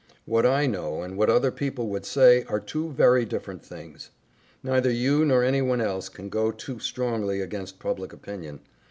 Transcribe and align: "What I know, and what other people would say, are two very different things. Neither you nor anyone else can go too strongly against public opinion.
"What 0.25 0.47
I 0.47 0.65
know, 0.65 1.03
and 1.03 1.15
what 1.15 1.29
other 1.29 1.51
people 1.51 1.87
would 1.89 2.07
say, 2.07 2.43
are 2.45 2.59
two 2.59 2.91
very 2.91 3.23
different 3.23 3.63
things. 3.63 4.09
Neither 4.63 4.89
you 4.89 5.23
nor 5.25 5.43
anyone 5.43 5.79
else 5.79 6.09
can 6.09 6.27
go 6.27 6.49
too 6.51 6.79
strongly 6.79 7.39
against 7.39 7.77
public 7.77 8.11
opinion. 8.11 8.61